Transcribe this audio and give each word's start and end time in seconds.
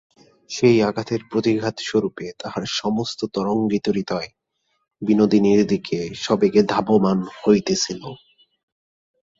সেই 0.49 0.77
আঘাতের 0.83 1.21
প্রতিঘাত 1.31 1.75
স্বরূপে 1.79 2.25
তাহার 2.39 2.63
সমস্ত 2.73 3.19
তরঙ্গিত 3.33 3.85
হৃদয় 3.89 4.29
বিনোদিনীর 5.01 5.61
দিকে 5.67 5.99
সবেগে 6.23 6.61
ধাবমান 6.63 7.19
হইতেছিল। 7.39 8.01